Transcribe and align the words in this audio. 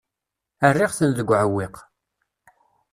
Rriɣ-ten 0.71 1.09
deg 1.17 1.29
uɛewwiq. 1.33 1.75